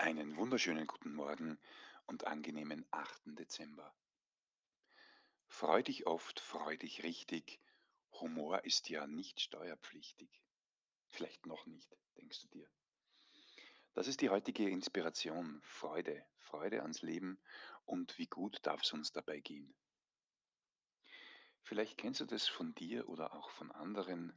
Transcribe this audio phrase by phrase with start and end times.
[0.00, 1.58] Einen wunderschönen guten Morgen
[2.06, 3.36] und angenehmen 8.
[3.36, 3.92] Dezember.
[5.48, 7.58] Freu dich oft, freu dich richtig.
[8.12, 10.30] Humor ist ja nicht steuerpflichtig.
[11.08, 12.70] Vielleicht noch nicht, denkst du dir.
[13.94, 15.60] Das ist die heutige Inspiration.
[15.64, 17.40] Freude, Freude ans Leben
[17.84, 19.74] und wie gut darf es uns dabei gehen.
[21.64, 24.32] Vielleicht kennst du das von dir oder auch von anderen.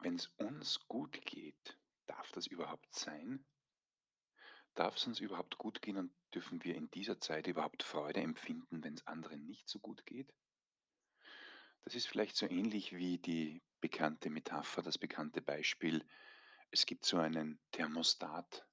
[0.00, 3.44] Wenn es uns gut geht, darf das überhaupt sein?
[4.74, 8.82] Darf es uns überhaupt gut gehen und dürfen wir in dieser Zeit überhaupt Freude empfinden,
[8.82, 10.32] wenn es anderen nicht so gut geht?
[11.84, 16.04] Das ist vielleicht so ähnlich wie die bekannte Metapher, das bekannte Beispiel.
[16.70, 18.66] Es gibt so einen Thermostat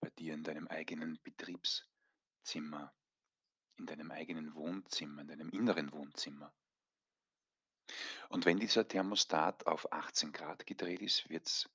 [0.00, 2.94] bei dir in deinem eigenen Betriebszimmer,
[3.78, 6.52] in deinem eigenen Wohnzimmer, in deinem inneren Wohnzimmer.
[8.28, 11.68] Und wenn dieser Thermostat auf 18 Grad gedreht ist, wird es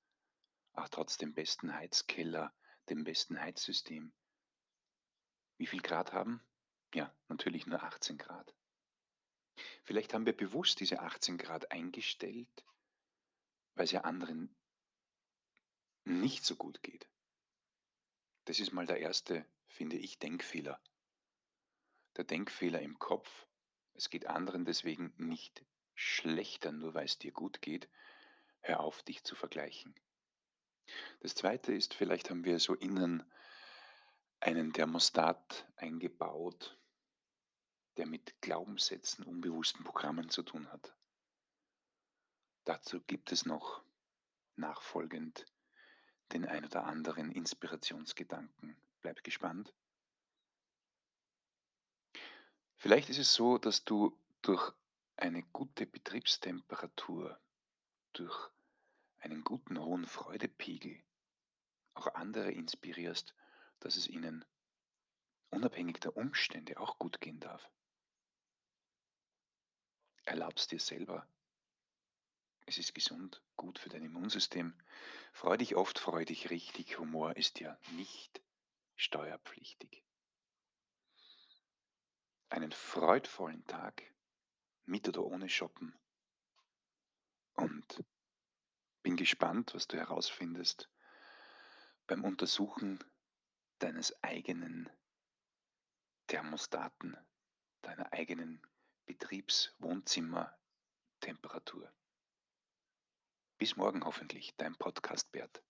[0.78, 2.54] auch trotz dem besten Heizkeller,
[2.90, 4.14] dem besten Heizsystem,
[5.58, 6.42] wie viel Grad haben?
[6.94, 8.54] Ja, natürlich nur 18 Grad.
[9.84, 12.66] Vielleicht haben wir bewusst diese 18 Grad eingestellt,
[13.74, 14.56] weil es ja anderen
[16.06, 17.10] nicht so gut geht.
[18.46, 20.80] Das ist mal der erste, finde ich, Denkfehler.
[22.16, 23.48] Der Denkfehler im Kopf,
[23.94, 25.66] es geht anderen deswegen nicht
[25.96, 27.90] schlechter, nur weil es dir gut geht.
[28.62, 29.96] Hör auf, dich zu vergleichen.
[31.20, 33.24] Das zweite ist, vielleicht haben wir so innen
[34.40, 36.78] einen Thermostat eingebaut,
[37.98, 40.96] der mit Glaubenssätzen, unbewussten Programmen zu tun hat.
[42.66, 43.82] Dazu gibt es noch
[44.56, 45.46] nachfolgend
[46.34, 48.76] den ein oder anderen Inspirationsgedanken.
[49.02, 49.74] Bleib gespannt.
[52.76, 54.72] Vielleicht ist es so, dass du durch
[55.16, 57.40] eine gute Betriebstemperatur,
[58.14, 58.52] durch
[59.20, 61.02] einen guten hohen Freudepegel
[61.98, 63.34] auch andere inspirierst,
[63.80, 64.46] dass es ihnen
[65.50, 67.70] unabhängig der Umstände auch gut gehen darf.
[70.24, 71.28] Erlaubst dir selber.
[72.66, 74.78] Es ist gesund, gut für dein Immunsystem.
[75.32, 77.00] Freu dich oft, freu dich richtig.
[77.00, 78.42] Humor ist ja nicht
[78.96, 80.04] steuerpflichtig.
[82.50, 84.04] Einen freudvollen Tag,
[84.86, 85.98] mit oder ohne Shoppen.
[87.56, 88.04] Und
[89.18, 90.90] gespannt, was du herausfindest
[92.08, 93.04] beim Untersuchen
[93.80, 94.90] deines eigenen
[96.28, 97.18] Thermostaten,
[97.82, 98.62] deiner eigenen
[99.06, 101.92] Betriebswohnzimmertemperatur.
[103.58, 105.64] Bis morgen hoffentlich, dein Podcast Bert.